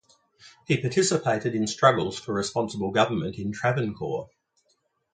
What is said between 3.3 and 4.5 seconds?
in Travancore.